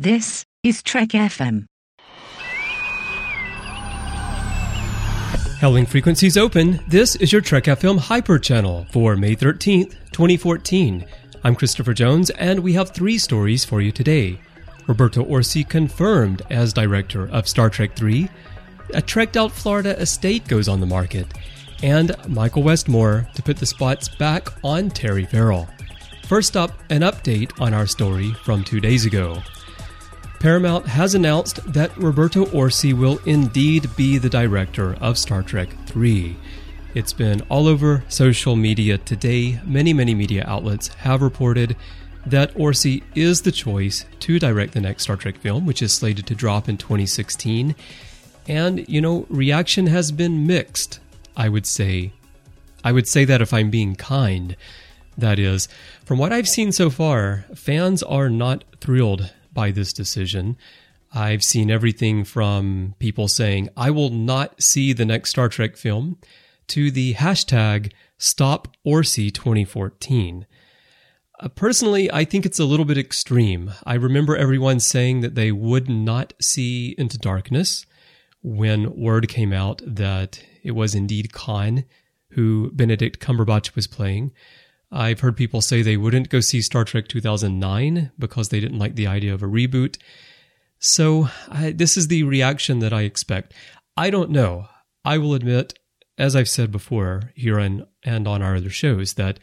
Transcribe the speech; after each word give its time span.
This 0.00 0.44
is 0.62 0.80
Trek 0.80 1.08
FM. 1.08 1.64
Hailing 5.58 5.86
frequencies 5.86 6.36
open. 6.36 6.78
This 6.86 7.16
is 7.16 7.32
your 7.32 7.40
Trek 7.40 7.64
FM 7.64 7.98
Hyper 7.98 8.38
channel 8.38 8.86
for 8.92 9.16
May 9.16 9.34
13th, 9.34 9.96
2014. 10.12 11.04
I'm 11.42 11.56
Christopher 11.56 11.94
Jones, 11.94 12.30
and 12.30 12.60
we 12.60 12.74
have 12.74 12.90
three 12.90 13.18
stories 13.18 13.64
for 13.64 13.80
you 13.80 13.90
today. 13.90 14.40
Roberto 14.86 15.24
Orci 15.24 15.68
confirmed 15.68 16.42
as 16.48 16.72
director 16.72 17.28
of 17.30 17.48
Star 17.48 17.68
Trek 17.68 18.00
III. 18.00 18.30
A 18.94 19.02
Trekked 19.02 19.36
Out 19.36 19.50
Florida 19.50 19.98
estate 19.98 20.46
goes 20.46 20.68
on 20.68 20.78
the 20.78 20.86
market. 20.86 21.26
And 21.82 22.14
Michael 22.28 22.62
Westmore 22.62 23.28
to 23.34 23.42
put 23.42 23.56
the 23.56 23.66
spots 23.66 24.08
back 24.08 24.46
on 24.62 24.90
Terry 24.90 25.24
Farrell. 25.24 25.68
First 26.28 26.56
up, 26.56 26.70
an 26.88 27.00
update 27.00 27.60
on 27.60 27.74
our 27.74 27.88
story 27.88 28.32
from 28.44 28.62
two 28.62 28.78
days 28.78 29.04
ago. 29.04 29.42
Paramount 30.38 30.86
has 30.86 31.16
announced 31.16 31.72
that 31.72 31.96
Roberto 31.96 32.44
Orci 32.46 32.92
will 32.92 33.18
indeed 33.26 33.90
be 33.96 34.18
the 34.18 34.28
director 34.28 34.94
of 35.00 35.18
Star 35.18 35.42
Trek 35.42 35.68
3. 35.86 36.36
It's 36.94 37.12
been 37.12 37.40
all 37.48 37.66
over 37.66 38.04
social 38.08 38.54
media 38.54 38.98
today. 38.98 39.60
Many, 39.64 39.92
many 39.92 40.14
media 40.14 40.44
outlets 40.46 40.88
have 40.88 41.22
reported 41.22 41.74
that 42.24 42.54
Orci 42.54 43.02
is 43.16 43.42
the 43.42 43.50
choice 43.50 44.04
to 44.20 44.38
direct 44.38 44.74
the 44.74 44.80
next 44.80 45.02
Star 45.02 45.16
Trek 45.16 45.38
film, 45.38 45.66
which 45.66 45.82
is 45.82 45.92
slated 45.92 46.24
to 46.28 46.36
drop 46.36 46.68
in 46.68 46.76
2016. 46.76 47.74
And, 48.46 48.88
you 48.88 49.00
know, 49.00 49.26
reaction 49.28 49.88
has 49.88 50.12
been 50.12 50.46
mixed, 50.46 51.00
I 51.36 51.48
would 51.48 51.66
say. 51.66 52.12
I 52.84 52.92
would 52.92 53.08
say 53.08 53.24
that 53.24 53.42
if 53.42 53.52
I'm 53.52 53.70
being 53.70 53.96
kind. 53.96 54.54
That 55.16 55.40
is, 55.40 55.66
from 56.04 56.18
what 56.18 56.32
I've 56.32 56.46
seen 56.46 56.70
so 56.70 56.90
far, 56.90 57.44
fans 57.56 58.04
are 58.04 58.30
not 58.30 58.62
thrilled 58.80 59.32
by 59.52 59.70
this 59.70 59.92
decision. 59.92 60.56
I've 61.12 61.42
seen 61.42 61.70
everything 61.70 62.24
from 62.24 62.94
people 62.98 63.28
saying, 63.28 63.70
I 63.76 63.90
will 63.90 64.10
not 64.10 64.62
see 64.62 64.92
the 64.92 65.04
next 65.04 65.30
Star 65.30 65.48
Trek 65.48 65.76
film, 65.76 66.18
to 66.68 66.90
the 66.90 67.14
hashtag 67.14 67.92
Stop 68.18 68.68
Orci 68.86 69.32
2014. 69.32 70.46
Uh, 71.40 71.48
personally, 71.48 72.12
I 72.12 72.24
think 72.24 72.44
it's 72.44 72.58
a 72.58 72.64
little 72.64 72.84
bit 72.84 72.98
extreme. 72.98 73.72
I 73.84 73.94
remember 73.94 74.36
everyone 74.36 74.80
saying 74.80 75.20
that 75.20 75.34
they 75.34 75.52
would 75.52 75.88
not 75.88 76.34
see 76.40 76.94
Into 76.98 77.16
Darkness 77.16 77.86
when 78.42 78.94
word 78.96 79.28
came 79.28 79.52
out 79.52 79.80
that 79.86 80.42
it 80.62 80.72
was 80.72 80.94
indeed 80.94 81.32
Khan 81.32 81.84
who 82.32 82.70
Benedict 82.72 83.20
Cumberbatch 83.20 83.74
was 83.74 83.86
playing. 83.86 84.32
I've 84.90 85.20
heard 85.20 85.36
people 85.36 85.60
say 85.60 85.82
they 85.82 85.96
wouldn't 85.96 86.30
go 86.30 86.40
see 86.40 86.62
Star 86.62 86.84
Trek 86.84 87.08
2009 87.08 88.10
because 88.18 88.48
they 88.48 88.60
didn't 88.60 88.78
like 88.78 88.94
the 88.94 89.06
idea 89.06 89.34
of 89.34 89.42
a 89.42 89.46
reboot. 89.46 89.98
So, 90.78 91.28
I, 91.48 91.72
this 91.72 91.96
is 91.96 92.08
the 92.08 92.22
reaction 92.22 92.78
that 92.78 92.92
I 92.92 93.02
expect. 93.02 93.52
I 93.96 94.10
don't 94.10 94.30
know. 94.30 94.68
I 95.04 95.18
will 95.18 95.34
admit, 95.34 95.78
as 96.16 96.34
I've 96.36 96.48
said 96.48 96.70
before 96.70 97.32
here 97.34 97.58
and, 97.58 97.86
and 98.04 98.26
on 98.26 98.42
our 98.42 98.56
other 98.56 98.70
shows, 98.70 99.14
that 99.14 99.38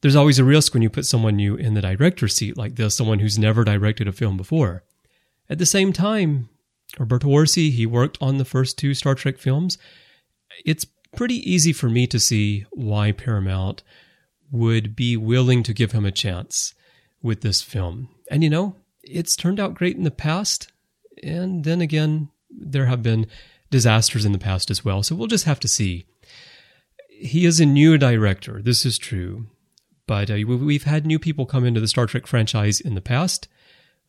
there's 0.00 0.16
always 0.16 0.38
a 0.38 0.44
risk 0.44 0.72
when 0.72 0.82
you 0.82 0.90
put 0.90 1.06
someone 1.06 1.36
new 1.36 1.56
in 1.56 1.74
the 1.74 1.82
director's 1.82 2.34
seat 2.34 2.56
like 2.56 2.76
this, 2.76 2.96
someone 2.96 3.18
who's 3.18 3.38
never 3.38 3.64
directed 3.64 4.08
a 4.08 4.12
film 4.12 4.36
before. 4.36 4.82
At 5.48 5.58
the 5.58 5.66
same 5.66 5.92
time, 5.92 6.48
Roberto 6.98 7.28
Orci, 7.28 7.70
he 7.70 7.86
worked 7.86 8.18
on 8.20 8.38
the 8.38 8.44
first 8.44 8.78
two 8.78 8.94
Star 8.94 9.14
Trek 9.14 9.38
films. 9.38 9.78
It's 10.64 10.86
pretty 11.14 11.50
easy 11.50 11.72
for 11.72 11.88
me 11.88 12.06
to 12.08 12.18
see 12.18 12.66
why 12.72 13.12
Paramount 13.12 13.82
would 14.50 14.94
be 14.96 15.16
willing 15.16 15.62
to 15.64 15.74
give 15.74 15.92
him 15.92 16.04
a 16.04 16.12
chance 16.12 16.74
with 17.22 17.40
this 17.40 17.62
film. 17.62 18.08
And 18.30 18.42
you 18.42 18.50
know, 18.50 18.76
it's 19.02 19.36
turned 19.36 19.60
out 19.60 19.74
great 19.74 19.96
in 19.96 20.04
the 20.04 20.10
past. 20.10 20.70
And 21.22 21.64
then 21.64 21.80
again, 21.80 22.28
there 22.50 22.86
have 22.86 23.02
been 23.02 23.26
disasters 23.70 24.24
in 24.24 24.32
the 24.32 24.38
past 24.38 24.70
as 24.70 24.84
well. 24.84 25.02
So 25.02 25.14
we'll 25.14 25.26
just 25.26 25.44
have 25.44 25.60
to 25.60 25.68
see. 25.68 26.06
He 27.08 27.46
is 27.46 27.60
a 27.60 27.66
new 27.66 27.98
director. 27.98 28.60
This 28.62 28.84
is 28.84 28.98
true. 28.98 29.46
But 30.06 30.30
uh, 30.30 30.38
we've 30.46 30.84
had 30.84 31.04
new 31.04 31.18
people 31.18 31.46
come 31.46 31.64
into 31.64 31.80
the 31.80 31.88
Star 31.88 32.06
Trek 32.06 32.26
franchise 32.26 32.80
in 32.80 32.94
the 32.94 33.00
past 33.00 33.48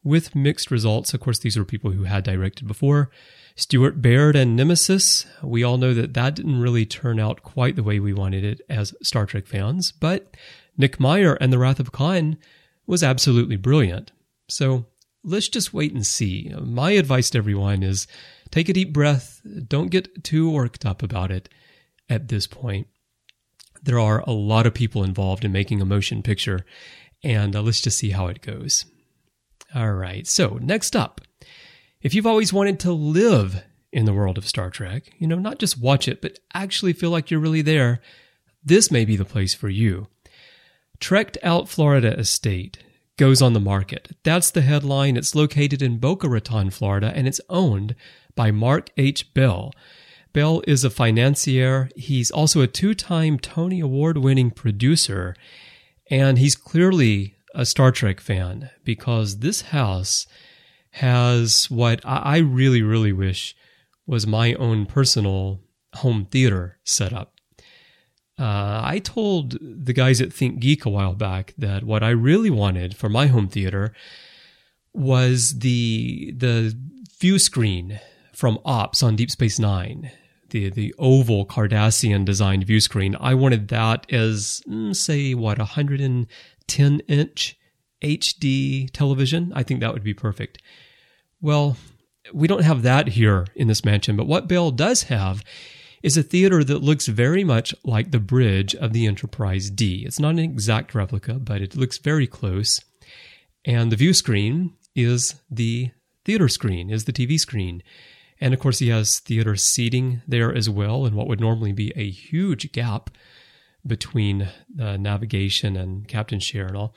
with 0.08 0.36
mixed 0.36 0.72
results. 0.72 1.14
Of 1.14 1.20
course, 1.20 1.40
these 1.40 1.58
are 1.58 1.66
people 1.66 1.92
who 1.92 2.06
had 2.06 2.24
directed 2.24 2.68
before. 2.68 3.12
Stuart 3.56 4.02
Baird 4.02 4.36
and 4.36 4.56
Nemesis, 4.56 5.26
we 5.44 5.64
all 5.64 5.78
know 5.78 5.94
that 5.94 6.14
that 6.14 6.36
didn't 6.36 6.62
really 6.62 6.86
turn 6.86 7.20
out 7.20 7.44
quite 7.44 7.76
the 7.76 7.84
way 7.84 8.00
we 8.00 8.14
wanted 8.14 8.44
it 8.44 8.62
as 8.70 8.96
Star 9.02 9.26
Trek 9.26 9.48
fans, 9.48 9.92
but 9.92 10.38
Nick 10.78 11.00
Meyer 11.00 11.34
and 11.36 11.52
The 11.52 11.58
Wrath 11.58 11.80
of 11.80 11.92
Khan 11.92 12.38
was 12.86 13.04
absolutely 13.04 13.58
brilliant. 13.58 14.12
So 14.48 14.86
let's 15.24 15.50
just 15.50 15.74
wait 15.74 15.94
and 15.94 16.06
see. 16.06 16.54
My 16.58 16.92
advice 16.92 17.32
to 17.32 17.40
everyone 17.40 17.84
is 17.84 18.08
take 18.50 18.70
a 18.70 18.74
deep 18.74 18.94
breath, 18.94 19.42
don't 19.68 19.90
get 19.90 20.24
too 20.24 20.50
worked 20.50 20.86
up 20.86 21.04
about 21.04 21.32
it 21.32 21.50
at 22.08 22.30
this 22.30 22.48
point. 22.48 22.88
There 23.84 24.00
are 24.00 24.24
a 24.26 24.32
lot 24.32 24.66
of 24.66 24.74
people 24.74 25.04
involved 25.04 25.44
in 25.44 25.52
making 25.52 25.82
a 25.82 25.86
motion 25.86 26.24
picture, 26.24 26.66
and 27.24 27.56
uh, 27.56 27.62
let's 27.62 27.82
just 27.82 27.98
see 27.98 28.12
how 28.12 28.28
it 28.28 28.42
goes. 28.42 28.86
All 29.76 29.94
right, 29.94 30.26
so 30.26 30.58
next 30.62 30.96
up, 30.96 31.22
if 32.02 32.14
you've 32.14 32.28
always 32.28 32.54
wanted 32.54 32.80
to 32.82 32.92
live 32.92 33.64
in 33.92 34.06
the 34.06 34.14
world 34.14 34.38
of 34.38 34.48
Star 34.48 34.70
Trek, 34.70 35.12
you 35.18 35.28
know, 35.28 35.40
not 35.40 35.60
just 35.60 35.80
watch 35.80 36.08
it, 36.08 36.22
but 36.22 36.40
actually 36.54 36.94
feel 36.94 37.10
like 37.10 37.30
you're 37.30 37.40
really 37.40 37.62
there, 37.62 38.00
this 38.64 38.92
may 38.92 39.04
be 39.04 39.16
the 39.16 39.26
place 39.26 39.54
for 39.54 39.70
you. 39.70 40.08
Trekked 41.00 41.38
Out 41.44 41.68
Florida 41.70 42.18
Estate 42.18 42.80
goes 43.18 43.42
on 43.42 43.54
the 43.54 43.60
market. 43.60 44.16
That's 44.24 44.52
the 44.52 44.62
headline. 44.62 45.18
It's 45.18 45.36
located 45.36 45.82
in 45.82 45.98
Boca 45.98 46.30
Raton, 46.30 46.70
Florida, 46.70 47.12
and 47.14 47.28
it's 47.28 47.42
owned 47.50 47.96
by 48.36 48.52
Marc 48.52 48.90
H. 48.98 49.34
Bell. 49.34 49.74
Bell 50.34 50.62
is 50.68 50.84
a 50.84 50.90
financier. 50.90 51.90
He's 51.96 52.30
also 52.30 52.62
a 52.62 52.68
two 52.68 52.94
time 52.94 53.40
Tony 53.40 53.80
Award 53.80 54.18
winning 54.18 54.52
producer, 54.52 55.36
and 56.10 56.38
he's 56.38 56.56
clearly 56.56 57.37
a 57.58 57.66
Star 57.66 57.92
Trek 57.92 58.22
fan 58.22 58.70
because 58.86 59.40
this 59.40 59.62
house 59.62 60.28
has 60.92 61.70
what 61.72 62.00
I 62.06 62.38
really, 62.38 62.84
really 62.84 63.12
wish 63.12 63.56
was 64.06 64.28
my 64.28 64.54
own 64.54 64.86
personal 64.86 65.60
home 65.96 66.26
theater 66.26 66.78
setup. 66.84 67.34
Uh, 68.40 68.82
I 68.84 69.02
told 69.04 69.58
the 69.60 69.94
guys 69.94 70.22
at 70.22 70.30
ThinkGeek 70.30 70.86
a 70.86 70.90
while 70.90 71.16
back 71.16 71.56
that 71.58 71.84
what 71.84 72.04
I 72.04 72.12
really 72.12 72.52
wanted 72.52 72.96
for 72.96 73.10
my 73.10 73.26
home 73.26 73.48
theater 73.48 73.92
was 74.94 75.60
the 75.60 76.34
the 76.38 76.78
view 77.20 77.40
screen 77.40 78.00
from 78.34 78.60
Ops 78.64 79.02
on 79.02 79.16
Deep 79.16 79.32
Space 79.32 79.58
Nine, 79.58 80.12
the 80.52 80.70
the 80.70 80.94
oval 81.00 81.48
Cardassian 81.48 82.24
designed 82.24 82.66
view 82.66 82.80
screen. 82.80 83.16
I 83.20 83.34
wanted 83.34 83.70
that 83.70 84.06
as 84.14 84.62
mm, 84.70 84.96
say 84.96 85.34
what 85.34 85.58
110 86.70 87.00
inch 87.08 87.58
HD 88.04 88.90
television. 88.92 89.52
I 89.56 89.64
think 89.64 89.80
that 89.80 89.94
would 89.94 90.04
be 90.04 90.14
perfect. 90.14 90.62
Well, 91.42 91.78
we 92.34 92.48
don't 92.48 92.64
have 92.64 92.84
that 92.84 93.08
here 93.10 93.48
in 93.56 93.68
this 93.68 93.86
mansion, 93.86 94.16
but 94.16 94.28
what 94.28 94.48
Bell 94.48 94.72
does 94.72 95.04
have 95.04 95.44
is 96.04 96.18
a 96.18 96.24
theater 96.24 96.64
that 96.64 96.84
looks 96.84 97.08
very 97.08 97.44
much 97.44 97.74
like 97.84 98.12
the 98.12 98.20
bridge 98.20 98.76
of 98.76 98.94
the 98.94 99.08
Enterprise 99.08 99.70
D. 99.70 100.04
It's 100.06 100.20
not 100.20 100.32
an 100.32 100.40
exact 100.40 100.94
replica, 100.94 101.36
but 101.36 101.62
it 101.62 101.76
looks 101.76 101.98
very 101.98 102.28
close. 102.28 102.80
And 103.66 103.92
the 103.92 103.96
view 103.96 104.14
screen 104.14 104.74
is 104.96 105.36
the 105.50 105.92
theater 106.26 106.48
screen, 106.48 106.90
is 106.90 107.06
the 107.06 107.14
TV 107.14 107.38
screen. 107.38 107.82
And 108.40 108.54
of 108.54 108.60
course, 108.60 108.80
he 108.80 108.90
has 108.90 109.20
theater 109.20 109.56
seating 109.56 110.22
there 110.28 110.54
as 110.54 110.70
well, 110.70 111.06
and 111.06 111.16
what 111.16 111.28
would 111.28 111.40
normally 111.40 111.72
be 111.72 111.92
a 111.96 112.10
huge 112.10 112.72
gap 112.72 113.10
between 113.88 114.50
uh, 114.80 114.98
navigation 114.98 115.76
and 115.76 116.08
captain's 116.08 116.46
chair 116.46 116.66
and 116.68 116.78
all. 116.78 116.94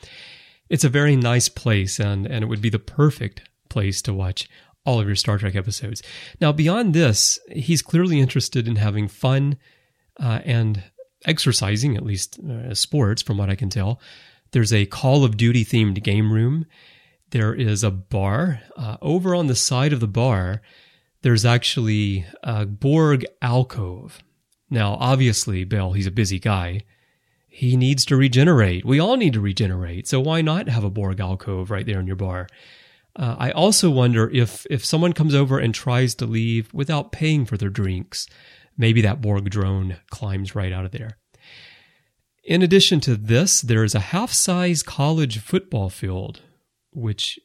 It's 0.69 0.84
a 0.84 0.89
very 0.89 1.17
nice 1.17 1.49
place, 1.49 1.99
and, 1.99 2.27
and 2.27 2.45
it 2.45 2.47
would 2.47 2.62
be 2.62 2.71
the 2.71 2.78
perfect 2.78 3.43
place 3.69 4.03
to 4.03 4.15
watch 4.15 4.49
all 4.85 5.00
of 5.00 5.06
your 5.06 5.17
Star 5.17 5.38
Trek 5.38 5.56
episodes. 5.56 6.03
Now, 6.41 6.53
beyond 6.53 6.94
this, 6.94 7.38
he's 7.50 7.82
clearly 7.82 8.20
interested 8.20 8.67
in 8.69 8.76
having 8.76 9.09
fun 9.09 9.59
uh, 10.19 10.41
and 10.44 10.85
exercising, 11.26 11.97
at 11.97 12.05
least 12.05 12.38
uh, 12.41 12.75
sports, 12.75 13.23
from 13.23 13.38
what 13.38 13.50
I 13.50 13.56
can 13.56 13.69
tell. 13.69 14.00
There's 14.53 14.73
a 14.73 14.87
Call 14.87 15.25
of 15.25 15.37
Duty 15.37 15.64
themed 15.64 16.03
game 16.03 16.32
room. 16.32 16.67
There 17.31 17.55
is 17.55 17.85
a 17.85 17.91
bar. 17.91 18.61
Uh, 18.76 18.97
over 19.00 19.35
on 19.35 19.47
the 19.47 19.55
side 19.55 19.93
of 19.93 20.00
the 20.00 20.09
bar, 20.09 20.62
there's 21.23 21.44
actually 21.44 22.26
a 22.43 22.67
Borg 22.67 23.25
alcove. 23.43 24.20
Now, 24.70 24.96
obviously, 25.00 25.64
Bell, 25.64 25.93
he's 25.93 26.06
a 26.06 26.12
busy 26.12 26.38
guy. 26.38 26.82
He 27.49 27.76
needs 27.76 28.05
to 28.06 28.17
regenerate. 28.17 28.84
We 28.84 29.00
all 29.00 29.17
need 29.17 29.32
to 29.32 29.40
regenerate. 29.40 30.06
So 30.06 30.20
why 30.20 30.40
not 30.40 30.69
have 30.69 30.84
a 30.84 30.90
Borg 30.90 31.19
alcove 31.19 31.70
right 31.70 31.84
there 31.84 31.99
in 31.99 32.06
your 32.06 32.17
bar? 32.17 32.46
Uh, 33.17 33.34
I 33.38 33.50
also 33.50 33.90
wonder 33.90 34.31
if 34.31 34.67
if 34.70 34.84
someone 34.84 35.12
comes 35.12 35.34
over 35.34 35.58
and 35.58 35.75
tries 35.75 36.14
to 36.17 36.26
leave 36.26 36.72
without 36.72 37.11
paying 37.11 37.44
for 37.44 37.56
their 37.56 37.69
drinks, 37.69 38.28
maybe 38.78 39.00
that 39.02 39.20
Borg 39.20 39.50
drone 39.50 39.96
climbs 40.11 40.55
right 40.55 40.73
out 40.73 40.84
of 40.84 40.93
there. 40.93 41.19
In 42.44 42.62
addition 42.62 43.00
to 43.00 43.16
this, 43.16 43.61
there 43.61 43.84
is 43.84 43.94
a 43.94 44.00
half-size 44.00 44.82
college 44.82 45.38
football 45.38 45.90
field, 45.90 46.40
which 46.93 47.38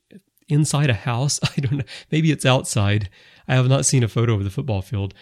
inside 0.47 0.91
a 0.91 0.93
house. 0.93 1.39
I 1.57 1.61
don't 1.61 1.77
know. 1.79 1.83
Maybe 2.11 2.31
it's 2.31 2.45
outside. 2.45 3.09
I 3.47 3.55
have 3.55 3.67
not 3.67 3.85
seen 3.85 4.03
a 4.03 4.07
photo 4.07 4.35
of 4.35 4.43
the 4.43 4.49
football 4.51 4.81
field. 4.81 5.13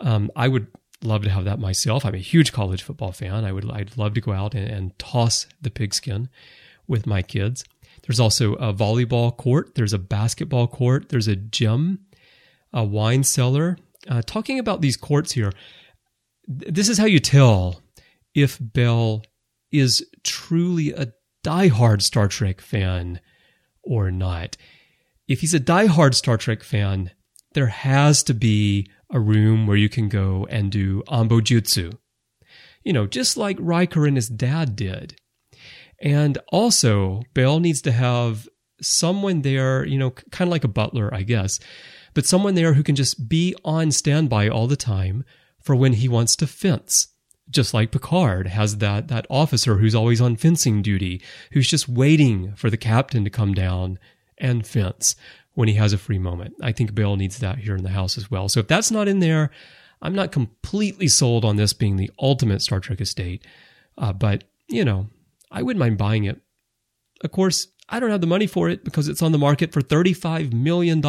Um, 0.00 0.30
I 0.36 0.48
would 0.48 0.68
love 1.02 1.22
to 1.22 1.30
have 1.30 1.44
that 1.44 1.58
myself. 1.58 2.04
I'm 2.04 2.14
a 2.14 2.18
huge 2.18 2.52
college 2.52 2.82
football 2.82 3.12
fan. 3.12 3.44
I 3.44 3.52
would 3.52 3.70
I'd 3.70 3.96
love 3.96 4.14
to 4.14 4.20
go 4.20 4.32
out 4.32 4.54
and, 4.54 4.68
and 4.68 4.98
toss 4.98 5.46
the 5.60 5.70
pigskin 5.70 6.28
with 6.86 7.06
my 7.06 7.22
kids. 7.22 7.64
There's 8.06 8.20
also 8.20 8.54
a 8.54 8.72
volleyball 8.72 9.36
court. 9.36 9.74
There's 9.74 9.92
a 9.92 9.98
basketball 9.98 10.66
court. 10.66 11.08
There's 11.08 11.28
a 11.28 11.36
gym, 11.36 12.00
a 12.72 12.84
wine 12.84 13.22
cellar. 13.22 13.76
Uh, 14.08 14.22
talking 14.22 14.58
about 14.58 14.80
these 14.80 14.96
courts 14.96 15.32
here, 15.32 15.52
this 16.46 16.88
is 16.88 16.98
how 16.98 17.04
you 17.04 17.20
tell 17.20 17.82
if 18.34 18.58
Bell 18.60 19.22
is 19.70 20.06
truly 20.22 20.92
a 20.92 21.12
diehard 21.44 22.02
Star 22.02 22.28
Trek 22.28 22.60
fan 22.60 23.20
or 23.82 24.10
not. 24.10 24.56
If 25.26 25.40
he's 25.40 25.54
a 25.54 25.60
diehard 25.60 26.14
Star 26.14 26.38
Trek 26.38 26.62
fan, 26.62 27.10
there 27.52 27.66
has 27.66 28.22
to 28.24 28.34
be 28.34 28.88
a 29.10 29.20
room 29.20 29.66
where 29.66 29.76
you 29.76 29.88
can 29.88 30.08
go 30.08 30.46
and 30.50 30.70
do 30.70 31.02
Anbo-jytsu. 31.08 31.96
You 32.84 32.92
know, 32.92 33.06
just 33.06 33.36
like 33.36 33.56
Riker 33.60 34.06
and 34.06 34.16
his 34.16 34.28
dad 34.28 34.76
did. 34.76 35.16
And 36.00 36.38
also, 36.48 37.22
Bell 37.34 37.60
needs 37.60 37.82
to 37.82 37.92
have 37.92 38.48
someone 38.80 39.42
there, 39.42 39.84
you 39.84 39.98
know, 39.98 40.10
kind 40.10 40.48
of 40.48 40.52
like 40.52 40.64
a 40.64 40.68
butler, 40.68 41.12
I 41.12 41.22
guess, 41.22 41.58
but 42.14 42.26
someone 42.26 42.54
there 42.54 42.74
who 42.74 42.82
can 42.82 42.94
just 42.94 43.28
be 43.28 43.54
on 43.64 43.90
standby 43.90 44.48
all 44.48 44.66
the 44.66 44.76
time 44.76 45.24
for 45.60 45.74
when 45.74 45.94
he 45.94 46.08
wants 46.08 46.36
to 46.36 46.46
fence. 46.46 47.08
Just 47.50 47.74
like 47.74 47.90
Picard 47.90 48.46
has 48.46 48.78
that, 48.78 49.08
that 49.08 49.26
officer 49.30 49.78
who's 49.78 49.94
always 49.94 50.20
on 50.20 50.36
fencing 50.36 50.82
duty, 50.82 51.22
who's 51.52 51.68
just 51.68 51.88
waiting 51.88 52.54
for 52.54 52.70
the 52.70 52.76
captain 52.76 53.24
to 53.24 53.30
come 53.30 53.54
down 53.54 53.98
and 54.36 54.66
fence 54.66 55.16
when 55.58 55.66
he 55.66 55.74
has 55.74 55.92
a 55.92 55.98
free 55.98 56.20
moment. 56.20 56.54
I 56.62 56.70
think 56.70 56.94
Bell 56.94 57.16
needs 57.16 57.40
that 57.40 57.58
here 57.58 57.74
in 57.74 57.82
the 57.82 57.90
house 57.90 58.16
as 58.16 58.30
well. 58.30 58.48
So 58.48 58.60
if 58.60 58.68
that's 58.68 58.92
not 58.92 59.08
in 59.08 59.18
there, 59.18 59.50
I'm 60.00 60.14
not 60.14 60.30
completely 60.30 61.08
sold 61.08 61.44
on 61.44 61.56
this 61.56 61.72
being 61.72 61.96
the 61.96 62.12
ultimate 62.20 62.62
Star 62.62 62.78
Trek 62.78 63.00
estate. 63.00 63.44
Uh, 63.96 64.12
but, 64.12 64.44
you 64.68 64.84
know, 64.84 65.08
I 65.50 65.62
wouldn't 65.62 65.80
mind 65.80 65.98
buying 65.98 66.22
it. 66.22 66.40
Of 67.24 67.32
course, 67.32 67.66
I 67.88 67.98
don't 67.98 68.12
have 68.12 68.20
the 68.20 68.28
money 68.28 68.46
for 68.46 68.68
it 68.68 68.84
because 68.84 69.08
it's 69.08 69.20
on 69.20 69.32
the 69.32 69.38
market 69.38 69.72
for 69.72 69.80
$35 69.80 70.52
million. 70.52 71.02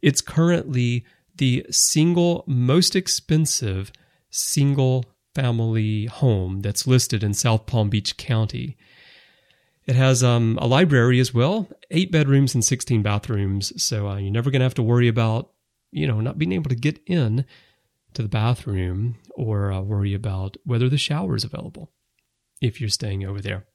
It's 0.00 0.20
currently 0.20 1.04
the 1.34 1.66
single 1.70 2.44
most 2.46 2.94
expensive 2.94 3.90
single 4.30 5.06
family 5.34 6.06
home 6.06 6.60
that's 6.60 6.86
listed 6.86 7.24
in 7.24 7.34
South 7.34 7.66
Palm 7.66 7.90
Beach 7.90 8.16
County. 8.16 8.76
It 9.90 9.96
has 9.96 10.22
um, 10.22 10.56
a 10.62 10.68
library 10.68 11.18
as 11.18 11.34
well, 11.34 11.66
eight 11.90 12.12
bedrooms 12.12 12.54
and 12.54 12.64
16 12.64 13.02
bathrooms. 13.02 13.82
So 13.82 14.06
uh, 14.06 14.18
you're 14.18 14.30
never 14.30 14.52
going 14.52 14.60
to 14.60 14.64
have 14.64 14.74
to 14.74 14.84
worry 14.84 15.08
about, 15.08 15.50
you 15.90 16.06
know, 16.06 16.20
not 16.20 16.38
being 16.38 16.52
able 16.52 16.68
to 16.68 16.76
get 16.76 17.00
in 17.08 17.44
to 18.14 18.22
the 18.22 18.28
bathroom 18.28 19.16
or 19.34 19.72
uh, 19.72 19.80
worry 19.80 20.14
about 20.14 20.56
whether 20.64 20.88
the 20.88 20.96
shower 20.96 21.34
is 21.34 21.42
available 21.42 21.90
if 22.60 22.80
you're 22.80 22.88
staying 22.88 23.24
over 23.24 23.40
there. 23.40 23.66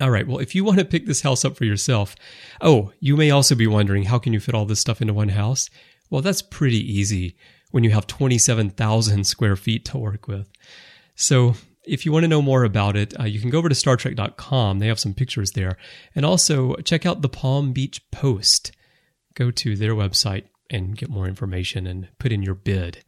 All 0.00 0.08
right. 0.08 0.26
Well, 0.26 0.38
if 0.38 0.54
you 0.54 0.64
want 0.64 0.78
to 0.78 0.84
pick 0.86 1.04
this 1.04 1.20
house 1.20 1.44
up 1.44 1.58
for 1.58 1.66
yourself, 1.66 2.16
oh, 2.62 2.94
you 2.98 3.14
may 3.14 3.30
also 3.30 3.54
be 3.54 3.66
wondering 3.66 4.04
how 4.04 4.18
can 4.18 4.32
you 4.32 4.40
fit 4.40 4.54
all 4.54 4.64
this 4.64 4.80
stuff 4.80 5.02
into 5.02 5.12
one 5.12 5.28
house? 5.28 5.68
Well, 6.08 6.22
that's 6.22 6.40
pretty 6.40 6.80
easy 6.80 7.36
when 7.70 7.84
you 7.84 7.90
have 7.90 8.06
27,000 8.06 9.24
square 9.24 9.56
feet 9.56 9.84
to 9.84 9.98
work 9.98 10.26
with. 10.26 10.50
So 11.16 11.54
if 11.88 12.04
you 12.04 12.12
want 12.12 12.24
to 12.24 12.28
know 12.28 12.42
more 12.42 12.64
about 12.64 12.96
it, 12.96 13.18
uh, 13.18 13.24
you 13.24 13.40
can 13.40 13.50
go 13.50 13.58
over 13.58 13.68
to 13.68 13.74
StarTrek.com. 13.74 14.78
They 14.78 14.86
have 14.86 15.00
some 15.00 15.14
pictures 15.14 15.52
there. 15.52 15.76
And 16.14 16.24
also 16.24 16.74
check 16.76 17.06
out 17.06 17.22
the 17.22 17.28
Palm 17.28 17.72
Beach 17.72 18.00
Post. 18.10 18.72
Go 19.34 19.50
to 19.50 19.76
their 19.76 19.94
website 19.94 20.44
and 20.70 20.96
get 20.96 21.08
more 21.08 21.26
information 21.26 21.86
and 21.86 22.08
put 22.18 22.32
in 22.32 22.42
your 22.42 22.54
bid. 22.54 23.04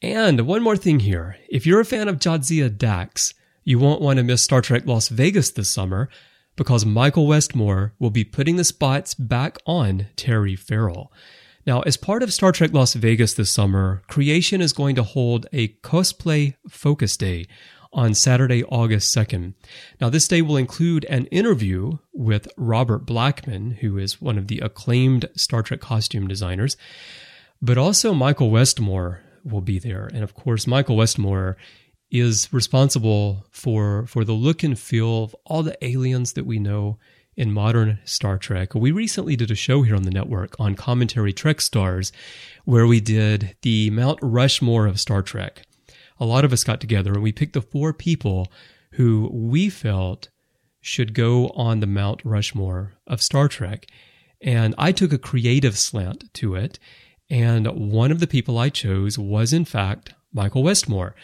And 0.00 0.42
one 0.42 0.62
more 0.62 0.76
thing 0.76 1.00
here. 1.00 1.36
If 1.48 1.66
you're 1.66 1.80
a 1.80 1.84
fan 1.84 2.08
of 2.08 2.18
Jadzia 2.18 2.76
Dax, 2.76 3.34
you 3.64 3.78
won't 3.78 4.02
want 4.02 4.18
to 4.18 4.22
miss 4.22 4.44
Star 4.44 4.60
Trek 4.60 4.82
Las 4.86 5.08
Vegas 5.08 5.50
this 5.50 5.70
summer 5.70 6.08
because 6.56 6.84
Michael 6.84 7.26
Westmore 7.26 7.94
will 7.98 8.10
be 8.10 8.24
putting 8.24 8.56
the 8.56 8.64
spots 8.64 9.14
back 9.14 9.58
on 9.66 10.06
Terry 10.16 10.56
Farrell. 10.56 11.10
Now, 11.66 11.80
as 11.82 11.96
part 11.96 12.22
of 12.22 12.32
Star 12.32 12.52
Trek 12.52 12.74
Las 12.74 12.92
Vegas 12.94 13.34
this 13.34 13.50
summer, 13.50 14.02
Creation 14.06 14.60
is 14.60 14.74
going 14.74 14.94
to 14.96 15.02
hold 15.02 15.46
a 15.52 15.68
cosplay 15.68 16.54
focus 16.68 17.16
day 17.16 17.46
on 17.90 18.12
Saturday, 18.12 18.62
August 18.64 19.16
2nd. 19.16 19.54
Now, 20.00 20.10
this 20.10 20.28
day 20.28 20.42
will 20.42 20.58
include 20.58 21.06
an 21.06 21.26
interview 21.26 21.98
with 22.12 22.48
Robert 22.58 23.06
Blackman, 23.06 23.78
who 23.80 23.96
is 23.96 24.20
one 24.20 24.36
of 24.36 24.48
the 24.48 24.58
acclaimed 24.58 25.26
Star 25.36 25.62
Trek 25.62 25.80
costume 25.80 26.28
designers, 26.28 26.76
but 27.62 27.78
also 27.78 28.12
Michael 28.12 28.50
Westmore 28.50 29.22
will 29.42 29.62
be 29.62 29.78
there. 29.78 30.10
And 30.12 30.22
of 30.22 30.34
course, 30.34 30.66
Michael 30.66 30.96
Westmore 30.96 31.56
is 32.10 32.52
responsible 32.52 33.46
for, 33.50 34.06
for 34.06 34.24
the 34.24 34.32
look 34.32 34.62
and 34.62 34.78
feel 34.78 35.24
of 35.24 35.36
all 35.46 35.62
the 35.62 35.82
aliens 35.82 36.34
that 36.34 36.44
we 36.44 36.58
know 36.58 36.98
in 37.36 37.52
modern 37.52 37.98
Star 38.04 38.38
Trek. 38.38 38.74
We 38.74 38.92
recently 38.92 39.36
did 39.36 39.50
a 39.50 39.56
show 39.56 39.82
here 39.82 39.96
on 39.96 40.04
the 40.04 40.10
network 40.10 40.54
on 40.58 40.74
commentary 40.74 41.32
Trek 41.32 41.60
stars 41.60 42.12
where 42.64 42.86
we 42.86 43.00
did 43.00 43.56
the 43.62 43.90
Mount 43.90 44.18
Rushmore 44.22 44.86
of 44.86 45.00
Star 45.00 45.22
Trek. 45.22 45.62
A 46.18 46.24
lot 46.24 46.44
of 46.44 46.52
us 46.52 46.64
got 46.64 46.80
together 46.80 47.12
and 47.12 47.22
we 47.22 47.32
picked 47.32 47.54
the 47.54 47.62
four 47.62 47.92
people 47.92 48.50
who 48.92 49.28
we 49.32 49.68
felt 49.68 50.28
should 50.80 51.14
go 51.14 51.48
on 51.48 51.80
the 51.80 51.86
Mount 51.86 52.20
Rushmore 52.24 52.92
of 53.06 53.22
Star 53.22 53.48
Trek. 53.48 53.86
And 54.40 54.74
I 54.76 54.92
took 54.92 55.12
a 55.12 55.18
creative 55.18 55.78
slant 55.78 56.32
to 56.34 56.54
it. 56.54 56.78
And 57.30 57.66
one 57.66 58.12
of 58.12 58.20
the 58.20 58.26
people 58.26 58.58
I 58.58 58.68
chose 58.68 59.18
was, 59.18 59.52
in 59.52 59.64
fact, 59.64 60.12
Michael 60.32 60.62
Westmore, 60.62 61.14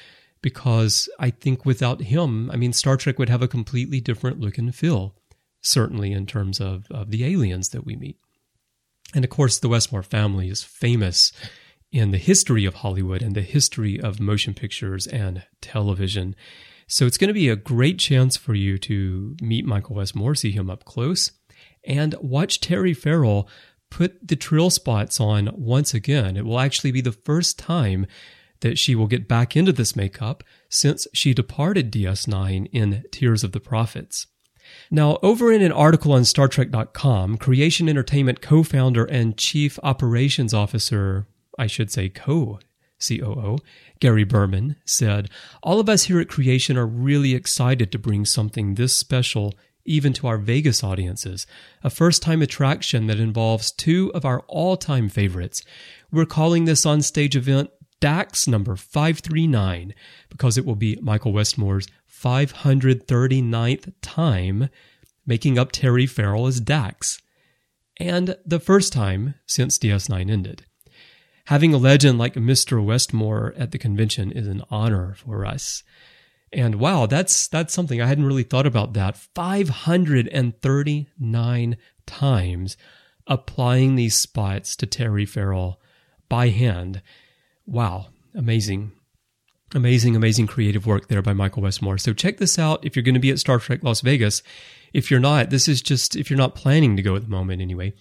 because 0.40 1.08
I 1.18 1.30
think 1.30 1.66
without 1.66 2.00
him, 2.00 2.50
I 2.50 2.56
mean, 2.56 2.72
Star 2.72 2.96
Trek 2.96 3.18
would 3.18 3.28
have 3.28 3.42
a 3.42 3.48
completely 3.48 4.00
different 4.00 4.40
look 4.40 4.56
and 4.56 4.74
feel 4.74 5.14
certainly 5.60 6.12
in 6.12 6.26
terms 6.26 6.60
of, 6.60 6.86
of 6.90 7.10
the 7.10 7.24
aliens 7.24 7.70
that 7.70 7.84
we 7.84 7.96
meet. 7.96 8.18
And 9.14 9.24
of 9.24 9.30
course, 9.30 9.58
the 9.58 9.68
Westmore 9.68 10.02
family 10.02 10.48
is 10.48 10.62
famous 10.62 11.32
in 11.92 12.12
the 12.12 12.18
history 12.18 12.64
of 12.64 12.74
Hollywood 12.74 13.22
and 13.22 13.34
the 13.34 13.42
history 13.42 14.00
of 14.00 14.20
motion 14.20 14.54
pictures 14.54 15.06
and 15.06 15.42
television. 15.60 16.36
So 16.86 17.06
it's 17.06 17.18
going 17.18 17.28
to 17.28 17.34
be 17.34 17.48
a 17.48 17.56
great 17.56 17.98
chance 17.98 18.36
for 18.36 18.54
you 18.54 18.78
to 18.78 19.36
meet 19.42 19.64
Michael 19.66 19.96
Westmore, 19.96 20.34
see 20.34 20.52
him 20.52 20.70
up 20.70 20.84
close, 20.84 21.32
and 21.84 22.14
watch 22.20 22.60
Terry 22.60 22.94
Farrell 22.94 23.48
put 23.90 24.26
the 24.26 24.36
trill 24.36 24.70
spots 24.70 25.20
on 25.20 25.50
once 25.52 25.92
again. 25.94 26.36
It 26.36 26.44
will 26.44 26.60
actually 26.60 26.92
be 26.92 27.00
the 27.00 27.12
first 27.12 27.58
time 27.58 28.06
that 28.60 28.78
she 28.78 28.94
will 28.94 29.06
get 29.06 29.26
back 29.26 29.56
into 29.56 29.72
this 29.72 29.96
makeup 29.96 30.44
since 30.68 31.06
she 31.12 31.34
departed 31.34 31.90
DS9 31.90 32.68
in 32.72 33.04
Tears 33.10 33.42
of 33.42 33.52
the 33.52 33.60
Prophets. 33.60 34.26
Now, 34.90 35.18
over 35.22 35.52
in 35.52 35.62
an 35.62 35.72
article 35.72 36.12
on 36.12 36.24
Star 36.24 36.48
StarTrek.com, 36.48 37.36
Creation 37.38 37.88
Entertainment 37.88 38.40
co 38.40 38.62
founder 38.62 39.04
and 39.04 39.36
chief 39.36 39.78
operations 39.82 40.52
officer, 40.52 41.26
I 41.58 41.66
should 41.66 41.90
say 41.90 42.08
co 42.08 42.58
COO, 43.06 43.58
Gary 44.00 44.24
Berman, 44.24 44.76
said, 44.84 45.30
All 45.62 45.80
of 45.80 45.88
us 45.88 46.04
here 46.04 46.20
at 46.20 46.28
Creation 46.28 46.76
are 46.76 46.86
really 46.86 47.34
excited 47.34 47.90
to 47.92 47.98
bring 47.98 48.24
something 48.24 48.74
this 48.74 48.96
special 48.96 49.54
even 49.84 50.12
to 50.12 50.26
our 50.26 50.36
Vegas 50.38 50.84
audiences, 50.84 51.46
a 51.82 51.90
first 51.90 52.22
time 52.22 52.42
attraction 52.42 53.06
that 53.06 53.18
involves 53.18 53.72
two 53.72 54.12
of 54.14 54.24
our 54.24 54.40
all 54.48 54.76
time 54.76 55.08
favorites. 55.08 55.62
We're 56.12 56.26
calling 56.26 56.64
this 56.64 56.84
on 56.84 57.02
stage 57.02 57.36
event 57.36 57.70
Dax 58.00 58.48
number 58.48 58.76
539 58.76 59.94
because 60.30 60.56
it 60.56 60.64
will 60.64 60.74
be 60.74 60.98
Michael 61.02 61.32
Westmore's 61.32 61.86
539th 62.22 63.94
time 64.02 64.68
making 65.26 65.58
up 65.58 65.72
Terry 65.72 66.06
Farrell 66.06 66.46
as 66.46 66.60
Dax, 66.60 67.20
and 67.98 68.36
the 68.44 68.60
first 68.60 68.92
time 68.92 69.34
since 69.46 69.78
DS9 69.78 70.30
ended. 70.30 70.66
Having 71.46 71.72
a 71.74 71.78
legend 71.78 72.18
like 72.18 72.34
Mr. 72.34 72.84
Westmore 72.84 73.54
at 73.56 73.72
the 73.72 73.78
convention 73.78 74.30
is 74.32 74.46
an 74.46 74.62
honor 74.70 75.14
for 75.14 75.46
us. 75.46 75.82
And 76.52 76.74
wow, 76.76 77.06
that's 77.06 77.48
that's 77.48 77.72
something 77.72 78.02
I 78.02 78.06
hadn't 78.06 78.26
really 78.26 78.42
thought 78.42 78.66
about 78.66 78.94
that. 78.94 79.16
539 79.16 81.76
times 82.06 82.76
applying 83.26 83.94
these 83.94 84.16
spots 84.16 84.74
to 84.76 84.86
Terry 84.86 85.26
Farrell 85.26 85.80
by 86.28 86.48
hand. 86.48 87.02
Wow, 87.66 88.06
amazing. 88.34 88.90
Amazing, 89.72 90.16
amazing 90.16 90.48
creative 90.48 90.84
work 90.84 91.06
there 91.06 91.22
by 91.22 91.32
Michael 91.32 91.62
Westmore. 91.62 91.96
So 91.96 92.12
check 92.12 92.38
this 92.38 92.58
out 92.58 92.84
if 92.84 92.96
you're 92.96 93.04
going 93.04 93.14
to 93.14 93.20
be 93.20 93.30
at 93.30 93.38
Star 93.38 93.60
Trek 93.60 93.84
Las 93.84 94.00
Vegas. 94.00 94.42
If 94.92 95.12
you're 95.12 95.20
not, 95.20 95.50
this 95.50 95.68
is 95.68 95.80
just, 95.80 96.16
if 96.16 96.28
you're 96.28 96.36
not 96.36 96.56
planning 96.56 96.96
to 96.96 97.02
go 97.02 97.14
at 97.14 97.22
the 97.22 97.28
moment 97.28 97.62
anyway, 97.62 97.92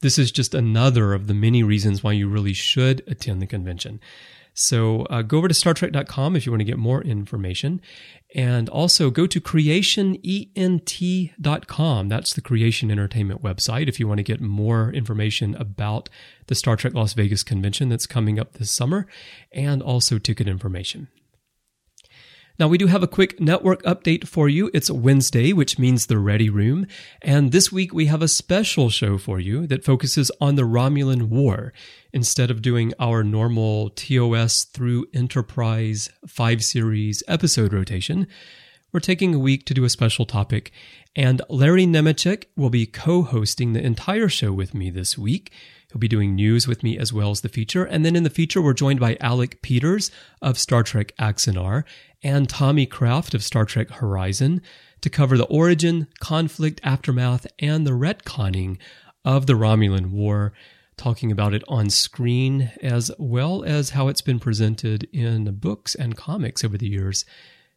this 0.00 0.18
is 0.18 0.32
just 0.32 0.54
another 0.54 1.12
of 1.12 1.26
the 1.26 1.34
many 1.34 1.62
reasons 1.62 2.02
why 2.02 2.12
you 2.12 2.30
really 2.30 2.54
should 2.54 3.02
attend 3.06 3.42
the 3.42 3.46
convention. 3.46 4.00
So 4.54 5.02
uh, 5.02 5.20
go 5.22 5.38
over 5.38 5.48
to 5.48 5.54
StarTrek.com 5.54 6.34
if 6.34 6.44
you 6.44 6.50
want 6.50 6.60
to 6.60 6.64
get 6.64 6.78
more 6.78 7.02
information. 7.02 7.80
And 8.34 8.68
also 8.70 9.10
go 9.10 9.26
to 9.26 9.40
creationent.com. 9.40 12.08
That's 12.08 12.34
the 12.34 12.40
Creation 12.40 12.90
Entertainment 12.90 13.42
website 13.42 13.88
if 13.88 14.00
you 14.00 14.08
want 14.08 14.18
to 14.18 14.24
get 14.24 14.40
more 14.40 14.90
information 14.92 15.54
about 15.54 16.08
the 16.46 16.54
Star 16.54 16.74
Trek 16.74 16.94
Las 16.94 17.12
Vegas 17.12 17.42
convention 17.42 17.88
that's 17.88 18.06
coming 18.06 18.40
up 18.40 18.54
this 18.54 18.70
summer 18.70 19.06
and 19.52 19.82
also 19.82 20.18
ticket 20.18 20.48
information. 20.48 21.08
Now, 22.58 22.66
we 22.66 22.76
do 22.76 22.88
have 22.88 23.04
a 23.04 23.08
quick 23.08 23.38
network 23.38 23.84
update 23.84 24.26
for 24.26 24.48
you. 24.48 24.68
It's 24.74 24.90
Wednesday, 24.90 25.52
which 25.52 25.78
means 25.78 26.06
the 26.06 26.18
Ready 26.18 26.50
Room. 26.50 26.88
And 27.22 27.52
this 27.52 27.70
week 27.70 27.94
we 27.94 28.06
have 28.06 28.20
a 28.20 28.26
special 28.26 28.90
show 28.90 29.16
for 29.16 29.38
you 29.38 29.68
that 29.68 29.84
focuses 29.84 30.32
on 30.40 30.56
the 30.56 30.62
Romulan 30.62 31.28
War. 31.28 31.72
Instead 32.12 32.50
of 32.50 32.60
doing 32.60 32.92
our 32.98 33.22
normal 33.22 33.90
TOS 33.90 34.64
through 34.64 35.06
Enterprise 35.14 36.10
5 36.26 36.64
series 36.64 37.22
episode 37.28 37.72
rotation, 37.72 38.26
we're 38.92 38.98
taking 38.98 39.36
a 39.36 39.38
week 39.38 39.64
to 39.66 39.74
do 39.74 39.84
a 39.84 39.90
special 39.90 40.26
topic. 40.26 40.72
And 41.14 41.40
Larry 41.48 41.86
Nemecek 41.86 42.46
will 42.56 42.70
be 42.70 42.86
co 42.86 43.22
hosting 43.22 43.72
the 43.72 43.84
entire 43.84 44.28
show 44.28 44.52
with 44.52 44.74
me 44.74 44.90
this 44.90 45.16
week. 45.16 45.52
He'll 45.90 45.98
be 45.98 46.08
doing 46.08 46.34
news 46.34 46.68
with 46.68 46.82
me 46.82 46.98
as 46.98 47.12
well 47.12 47.30
as 47.30 47.40
the 47.40 47.48
feature. 47.48 47.84
And 47.84 48.04
then 48.04 48.14
in 48.14 48.22
the 48.22 48.30
feature, 48.30 48.60
we're 48.60 48.74
joined 48.74 49.00
by 49.00 49.16
Alec 49.20 49.62
Peters 49.62 50.10
of 50.42 50.58
Star 50.58 50.82
Trek 50.82 51.14
Axanar 51.18 51.84
and 52.22 52.48
Tommy 52.48 52.84
Kraft 52.84 53.32
of 53.32 53.42
Star 53.42 53.64
Trek 53.64 53.90
Horizon 53.90 54.60
to 55.00 55.08
cover 55.08 55.38
the 55.38 55.46
origin, 55.46 56.08
conflict, 56.20 56.80
aftermath, 56.84 57.46
and 57.58 57.86
the 57.86 57.92
retconning 57.92 58.76
of 59.24 59.46
the 59.46 59.54
Romulan 59.54 60.10
War, 60.10 60.52
talking 60.96 61.32
about 61.32 61.54
it 61.54 61.62
on 61.68 61.88
screen 61.88 62.70
as 62.82 63.10
well 63.18 63.64
as 63.64 63.90
how 63.90 64.08
it's 64.08 64.20
been 64.20 64.40
presented 64.40 65.08
in 65.12 65.54
books 65.54 65.94
and 65.94 66.16
comics 66.16 66.64
over 66.64 66.76
the 66.76 66.88
years. 66.88 67.24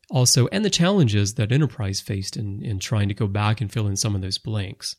Also, 0.10 0.48
and 0.48 0.66
the 0.66 0.70
challenges 0.70 1.36
that 1.36 1.52
Enterprise 1.52 2.02
faced 2.02 2.36
in, 2.36 2.62
in 2.62 2.80
trying 2.80 3.08
to 3.08 3.14
go 3.14 3.28
back 3.28 3.62
and 3.62 3.72
fill 3.72 3.88
in 3.88 3.96
some 3.96 4.16
of 4.16 4.22
those 4.22 4.38
blanks. 4.38 4.98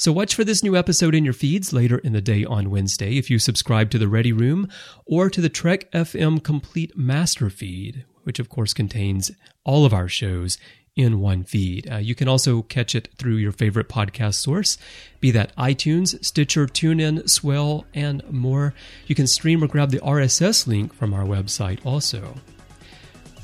So 0.00 0.12
watch 0.12 0.36
for 0.36 0.44
this 0.44 0.62
new 0.62 0.76
episode 0.76 1.12
in 1.16 1.24
your 1.24 1.34
feeds 1.34 1.72
later 1.72 1.98
in 1.98 2.12
the 2.12 2.20
day 2.20 2.44
on 2.44 2.70
Wednesday 2.70 3.18
if 3.18 3.30
you 3.30 3.40
subscribe 3.40 3.90
to 3.90 3.98
the 3.98 4.06
Ready 4.06 4.32
Room 4.32 4.68
or 5.06 5.28
to 5.28 5.40
the 5.40 5.48
Trek 5.48 5.90
FM 5.90 6.40
Complete 6.44 6.96
Master 6.96 7.50
feed, 7.50 8.04
which 8.22 8.38
of 8.38 8.48
course 8.48 8.72
contains 8.72 9.32
all 9.64 9.84
of 9.84 9.92
our 9.92 10.06
shows 10.06 10.56
in 10.94 11.18
one 11.18 11.42
feed. 11.42 11.90
Uh, 11.90 11.96
you 11.96 12.14
can 12.14 12.28
also 12.28 12.62
catch 12.62 12.94
it 12.94 13.08
through 13.18 13.38
your 13.38 13.50
favorite 13.50 13.88
podcast 13.88 14.34
source, 14.34 14.78
be 15.18 15.32
that 15.32 15.54
iTunes, 15.56 16.24
Stitcher, 16.24 16.66
TuneIn, 16.66 17.28
Swell, 17.28 17.84
and 17.92 18.22
more. 18.30 18.74
You 19.08 19.16
can 19.16 19.26
stream 19.26 19.64
or 19.64 19.66
grab 19.66 19.90
the 19.90 19.98
RSS 19.98 20.68
link 20.68 20.94
from 20.94 21.12
our 21.12 21.24
website 21.24 21.84
also. 21.84 22.36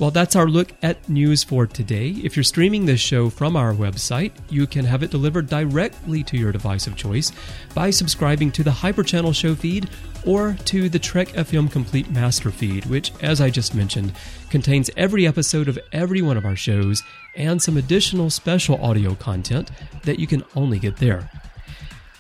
Well, 0.01 0.11
that's 0.11 0.35
our 0.35 0.49
look 0.49 0.73
at 0.83 1.09
news 1.09 1.45
for 1.45 1.69
today. 1.69 2.09
If 2.09 2.37
you're 2.37 2.43
streaming 2.43 2.85
this 2.85 3.01
show 3.01 3.31
from 3.31 3.55
our 3.55 3.73
website, 3.73 4.33
you 4.51 4.67
can 4.67 4.85
have 4.85 5.05
it 5.05 5.13
delivered 5.13 5.49
directly 5.49 6.25
to 6.25 6.37
your 6.37 6.51
device 6.51 6.89
of 6.89 6.97
choice 6.97 7.31
by 7.75 7.91
subscribing 7.91 8.51
to 8.53 8.65
the 8.65 8.73
Hyperchannel 8.73 9.35
show 9.35 9.55
feed 9.55 9.89
or 10.27 10.57
to 10.65 10.89
the 10.89 10.99
Trek 10.99 11.29
FM 11.29 11.71
Complete 11.71 12.11
Master 12.11 12.51
feed, 12.51 12.87
which, 12.87 13.13
as 13.23 13.41
I 13.41 13.51
just 13.51 13.73
mentioned, 13.73 14.15
contains 14.51 14.91
every 14.97 15.29
episode 15.29 15.69
of 15.69 15.79
every 15.93 16.23
one 16.23 16.37
of 16.37 16.45
our 16.45 16.57
shows 16.57 17.01
and 17.37 17.63
some 17.63 17.77
additional 17.77 18.31
special 18.31 18.83
audio 18.83 19.15
content 19.15 19.71
that 20.03 20.19
you 20.19 20.27
can 20.27 20.43
only 20.57 20.81
get 20.81 20.97
there. 20.97 21.31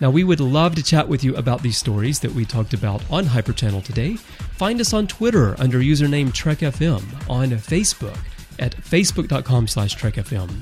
Now, 0.05 0.11
we 0.11 0.23
would 0.23 0.39
love 0.39 0.75
to 0.75 0.83
chat 0.83 1.09
with 1.09 1.25
you 1.25 1.35
about 1.35 1.63
these 1.63 1.79
stories 1.79 2.21
that 2.21 2.35
we 2.35 2.45
talked 2.45 2.75
about 2.75 3.03
on 3.11 3.25
Hyperchannel 3.25 3.83
today. 3.83 4.17
Find 4.17 4.79
us 4.79 4.93
on 4.93 5.07
Twitter 5.07 5.59
under 5.59 5.79
username 5.79 6.29
TrekFM, 6.29 7.31
on 7.31 7.53
Facebook 7.53 8.19
at 8.59 8.77
facebook.com 8.77 9.67
slash 9.67 9.97
TrekFM, 9.97 10.61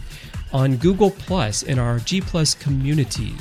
on 0.52 0.76
Google 0.76 1.10
Plus 1.10 1.64
in 1.64 1.80
our 1.80 1.98
G 1.98 2.20
Plus 2.20 2.54
community. 2.54 3.34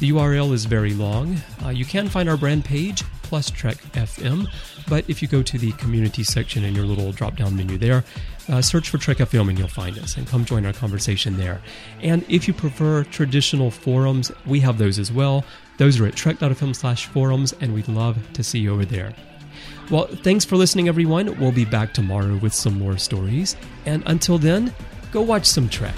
The 0.00 0.08
URL 0.08 0.54
is 0.54 0.64
very 0.64 0.94
long. 0.94 1.36
Uh, 1.62 1.68
you 1.68 1.84
can 1.84 2.08
find 2.08 2.30
our 2.30 2.38
brand 2.38 2.64
page, 2.64 3.04
plus 3.22 3.50
Trek 3.50 3.76
FM, 3.92 4.46
but 4.88 5.04
if 5.10 5.20
you 5.20 5.28
go 5.28 5.42
to 5.42 5.58
the 5.58 5.72
community 5.72 6.24
section 6.24 6.64
in 6.64 6.74
your 6.74 6.86
little 6.86 7.12
drop 7.12 7.36
down 7.36 7.54
menu 7.54 7.76
there, 7.76 8.04
uh, 8.48 8.62
search 8.62 8.90
for 8.90 8.98
Trek 8.98 9.18
FM 9.18 9.48
and 9.48 9.58
you'll 9.58 9.68
find 9.68 9.98
us 9.98 10.16
and 10.16 10.26
come 10.26 10.44
join 10.44 10.66
our 10.66 10.72
conversation 10.72 11.36
there. 11.36 11.60
And 12.00 12.24
if 12.28 12.48
you 12.48 12.54
prefer 12.54 13.04
traditional 13.04 13.70
forums, 13.70 14.32
we 14.46 14.60
have 14.60 14.78
those 14.78 14.98
as 14.98 15.12
well. 15.12 15.44
Those 15.78 16.00
are 16.00 16.06
at 16.06 16.14
trek.fm 16.14 16.76
slash 16.76 17.06
forums, 17.06 17.54
and 17.60 17.74
we'd 17.74 17.88
love 17.88 18.16
to 18.34 18.44
see 18.44 18.58
you 18.58 18.72
over 18.72 18.84
there. 18.84 19.14
Well, 19.90 20.06
thanks 20.06 20.44
for 20.44 20.56
listening, 20.56 20.88
everyone. 20.88 21.38
We'll 21.40 21.52
be 21.52 21.64
back 21.64 21.92
tomorrow 21.92 22.36
with 22.36 22.54
some 22.54 22.78
more 22.78 22.96
stories. 22.98 23.56
And 23.84 24.02
until 24.06 24.38
then, 24.38 24.74
go 25.10 25.22
watch 25.22 25.46
some 25.46 25.68
Trek. 25.68 25.96